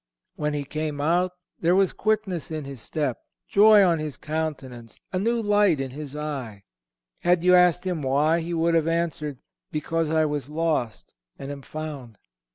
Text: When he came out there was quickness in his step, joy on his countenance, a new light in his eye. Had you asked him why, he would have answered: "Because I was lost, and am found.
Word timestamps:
When 0.35 0.55
he 0.55 0.63
came 0.63 0.99
out 0.99 1.33
there 1.59 1.75
was 1.75 1.93
quickness 1.93 2.49
in 2.49 2.65
his 2.65 2.81
step, 2.81 3.19
joy 3.47 3.83
on 3.83 3.99
his 3.99 4.17
countenance, 4.17 4.99
a 5.13 5.19
new 5.19 5.39
light 5.39 5.79
in 5.79 5.91
his 5.91 6.15
eye. 6.15 6.63
Had 7.19 7.43
you 7.43 7.53
asked 7.53 7.83
him 7.85 8.01
why, 8.01 8.39
he 8.39 8.55
would 8.55 8.73
have 8.73 8.87
answered: 8.87 9.37
"Because 9.71 10.09
I 10.09 10.25
was 10.25 10.49
lost, 10.49 11.13
and 11.37 11.51
am 11.51 11.61
found. 11.61 12.17